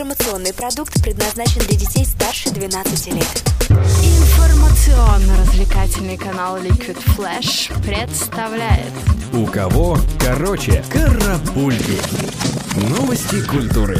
Информационный 0.00 0.54
продукт 0.54 1.02
предназначен 1.02 1.60
для 1.68 1.76
детей 1.76 2.06
старше 2.06 2.48
12 2.48 3.08
лет. 3.08 3.44
Информационно-развлекательный 3.68 6.16
канал 6.16 6.56
Liquid 6.56 6.96
Flash 7.18 7.70
представляет 7.82 8.94
У 9.34 9.44
кого 9.44 9.98
короче 10.18 10.82
карапульки. 10.90 11.98
Новости 12.88 13.46
культуры. 13.46 13.98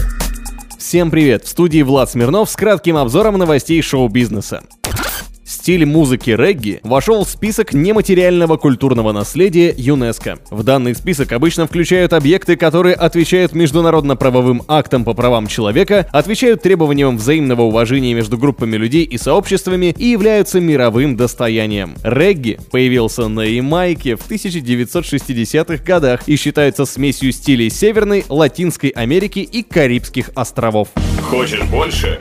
Всем 0.78 1.10
привет! 1.10 1.44
В 1.44 1.48
студии 1.48 1.82
Влад 1.82 2.10
Смирнов 2.10 2.48
с 2.48 2.56
кратким 2.56 2.96
обзором 2.96 3.36
новостей 3.36 3.82
шоу-бизнеса. 3.82 4.62
Стиль 5.50 5.84
музыки 5.84 6.30
регги 6.30 6.78
вошел 6.84 7.24
в 7.24 7.28
список 7.28 7.74
нематериального 7.74 8.56
культурного 8.56 9.10
наследия 9.10 9.74
ЮНЕСКО. 9.76 10.38
В 10.48 10.62
данный 10.62 10.94
список 10.94 11.32
обычно 11.32 11.66
включают 11.66 12.12
объекты, 12.12 12.54
которые 12.54 12.94
отвечают 12.94 13.52
международно-правовым 13.52 14.62
актам 14.68 15.04
по 15.04 15.12
правам 15.12 15.48
человека, 15.48 16.06
отвечают 16.12 16.62
требованиям 16.62 17.16
взаимного 17.16 17.62
уважения 17.62 18.14
между 18.14 18.38
группами 18.38 18.76
людей 18.76 19.02
и 19.02 19.18
сообществами 19.18 19.92
и 19.98 20.04
являются 20.06 20.60
мировым 20.60 21.16
достоянием. 21.16 21.96
Регги 22.04 22.60
появился 22.70 23.26
на 23.26 23.40
Ямайке 23.40 24.14
в 24.14 24.30
1960-х 24.30 25.82
годах 25.82 26.28
и 26.28 26.36
считается 26.36 26.84
смесью 26.86 27.32
стилей 27.32 27.70
Северной, 27.70 28.24
Латинской 28.28 28.90
Америки 28.90 29.40
и 29.40 29.64
Карибских 29.64 30.30
островов. 30.36 30.90
Хочешь 31.28 31.64
больше? 31.64 32.20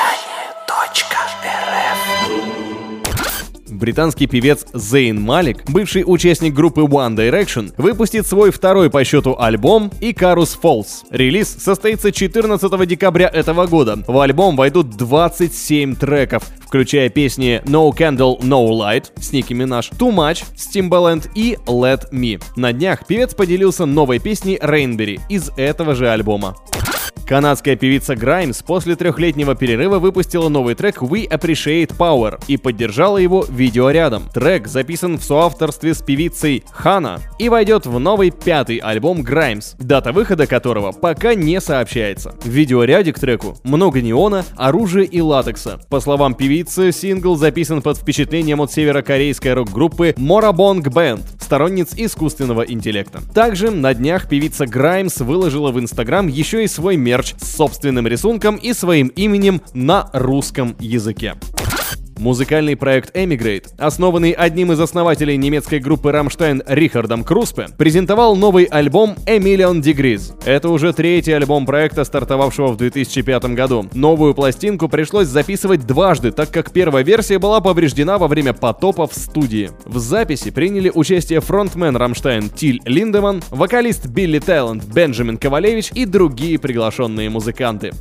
Британский 3.81 4.27
певец 4.27 4.67
Зейн 4.73 5.19
Малик, 5.19 5.67
бывший 5.67 6.03
участник 6.05 6.53
группы 6.53 6.81
One 6.81 7.15
Direction, 7.15 7.73
выпустит 7.77 8.27
свой 8.27 8.51
второй 8.51 8.91
по 8.91 9.03
счету 9.03 9.35
альбом 9.39 9.91
Icarus 10.01 10.55
Falls. 10.61 11.03
Релиз 11.09 11.49
состоится 11.49 12.11
14 12.11 12.87
декабря 12.87 13.27
этого 13.27 13.65
года. 13.65 13.97
В 14.07 14.19
альбом 14.19 14.55
войдут 14.55 14.91
27 14.91 15.95
треков, 15.95 16.43
включая 16.63 17.09
песни 17.09 17.59
No 17.65 17.89
Candle, 17.89 18.39
No 18.41 18.69
Light 18.69 19.05
с 19.19 19.31
Ники 19.31 19.53
Минаж, 19.53 19.89
Too 19.97 20.13
Much 20.13 20.43
с 20.55 20.75
Timbaland 20.75 21.31
и 21.33 21.57
Let 21.65 22.11
Me. 22.11 22.39
На 22.55 22.73
днях 22.73 23.07
певец 23.07 23.33
поделился 23.33 23.87
новой 23.87 24.19
песней 24.19 24.59
Rainberry 24.61 25.19
из 25.27 25.49
этого 25.57 25.95
же 25.95 26.07
альбома. 26.07 26.55
Канадская 27.31 27.77
певица 27.77 28.17
Граймс 28.17 28.61
после 28.61 28.97
трехлетнего 28.97 29.55
перерыва 29.55 29.99
выпустила 29.99 30.49
новый 30.49 30.75
трек 30.75 31.01
We 31.01 31.29
Appreciate 31.29 31.95
Power 31.95 32.37
и 32.49 32.57
поддержала 32.57 33.19
его 33.19 33.45
видеорядом. 33.47 34.23
Трек 34.33 34.67
записан 34.67 35.17
в 35.17 35.23
соавторстве 35.23 35.93
с 35.93 36.01
певицей 36.01 36.65
Хана 36.73 37.21
и 37.39 37.47
войдет 37.47 37.85
в 37.85 37.97
новый 37.99 38.31
пятый 38.31 38.79
альбом 38.79 39.21
Граймс, 39.21 39.75
дата 39.79 40.11
выхода 40.11 40.45
которого 40.45 40.91
пока 40.91 41.33
не 41.33 41.61
сообщается. 41.61 42.35
В 42.43 42.49
видеоряде 42.49 43.13
к 43.13 43.19
треку 43.19 43.55
много 43.63 44.01
неона, 44.01 44.43
оружия 44.57 45.05
и 45.05 45.21
латекса. 45.21 45.79
По 45.89 46.01
словам 46.01 46.33
певицы, 46.33 46.91
сингл 46.91 47.37
записан 47.37 47.81
под 47.81 47.97
впечатлением 47.97 48.59
от 48.59 48.73
северокорейской 48.73 49.53
рок-группы 49.53 50.09
Morabong 50.17 50.81
Band, 50.81 51.21
сторонниц 51.51 51.89
искусственного 51.97 52.61
интеллекта. 52.61 53.19
Также 53.33 53.71
на 53.71 53.93
днях 53.93 54.29
певица 54.29 54.65
Граймс 54.65 55.19
выложила 55.19 55.71
в 55.71 55.79
Инстаграм 55.81 56.29
еще 56.29 56.63
и 56.63 56.67
свой 56.67 56.95
мерч 56.95 57.33
с 57.41 57.57
собственным 57.57 58.07
рисунком 58.07 58.55
и 58.55 58.71
своим 58.71 59.09
именем 59.09 59.61
на 59.73 60.09
русском 60.13 60.77
языке. 60.79 61.35
Музыкальный 62.21 62.75
проект 62.75 63.15
Emigrate, 63.15 63.69
основанный 63.79 64.29
одним 64.29 64.71
из 64.71 64.79
основателей 64.79 65.37
немецкой 65.37 65.79
группы 65.79 66.11
Рамштайн 66.11 66.61
Рихардом 66.67 67.23
Круспе, 67.23 67.65
презентовал 67.79 68.35
новый 68.35 68.65
альбом 68.65 69.15
A 69.25 69.39
Million 69.39 69.81
Degrees. 69.81 70.31
Это 70.45 70.69
уже 70.69 70.93
третий 70.93 71.31
альбом 71.31 71.65
проекта, 71.65 72.03
стартовавшего 72.03 72.67
в 72.67 72.77
2005 72.77 73.45
году. 73.55 73.87
Новую 73.95 74.35
пластинку 74.35 74.87
пришлось 74.87 75.29
записывать 75.29 75.87
дважды, 75.87 76.31
так 76.31 76.51
как 76.51 76.71
первая 76.71 77.03
версия 77.03 77.39
была 77.39 77.59
повреждена 77.59 78.19
во 78.19 78.27
время 78.27 78.53
потопа 78.53 79.07
в 79.07 79.15
студии. 79.15 79.71
В 79.85 79.97
записи 79.97 80.51
приняли 80.51 80.91
участие 80.93 81.41
фронтмен 81.41 81.95
Рамштайн 81.95 82.51
Тиль 82.51 82.81
Линдеман, 82.85 83.41
вокалист 83.49 84.05
Billy 84.05 84.37
Talent 84.37 84.85
Бенджамин 84.85 85.39
Ковалевич 85.39 85.89
и 85.95 86.05
другие 86.05 86.59
приглашенные 86.59 87.31
музыканты 87.31 87.93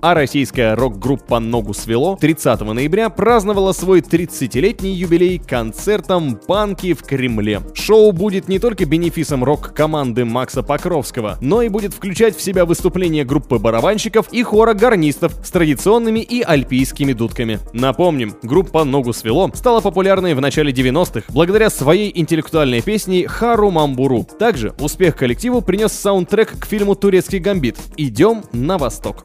а 0.00 0.14
российская 0.14 0.74
рок-группа 0.74 1.38
«Ногу 1.40 1.74
свело» 1.74 2.16
30 2.16 2.60
ноября 2.60 3.10
праздновала 3.10 3.72
свой 3.72 4.00
30-летний 4.00 4.92
юбилей 4.92 5.38
концертом 5.38 6.36
«Панки 6.36 6.94
в 6.94 7.02
Кремле». 7.02 7.60
Шоу 7.74 8.12
будет 8.12 8.48
не 8.48 8.58
только 8.58 8.84
бенефисом 8.84 9.44
рок-команды 9.44 10.24
Макса 10.24 10.62
Покровского, 10.62 11.38
но 11.40 11.62
и 11.62 11.68
будет 11.68 11.94
включать 11.94 12.36
в 12.36 12.42
себя 12.42 12.64
выступления 12.64 13.24
группы 13.24 13.58
барабанщиков 13.58 14.28
и 14.32 14.42
хора 14.42 14.74
гарнистов 14.74 15.32
с 15.44 15.50
традиционными 15.50 16.20
и 16.20 16.42
альпийскими 16.42 17.12
дудками. 17.12 17.58
Напомним, 17.72 18.34
группа 18.42 18.84
«Ногу 18.84 19.12
свело» 19.12 19.50
стала 19.54 19.80
популярной 19.80 20.34
в 20.34 20.40
начале 20.40 20.72
90-х 20.72 21.32
благодаря 21.32 21.70
своей 21.70 22.12
интеллектуальной 22.14 22.82
песне 22.82 23.26
«Хару 23.26 23.70
Мамбуру». 23.70 24.26
Также 24.38 24.74
успех 24.78 25.16
коллективу 25.16 25.60
принес 25.62 25.92
саундтрек 25.92 26.58
к 26.58 26.66
фильму 26.66 26.94
«Турецкий 26.94 27.38
гамбит» 27.38 27.76
«Идем 27.96 28.42
на 28.52 28.78
восток». 28.78 29.24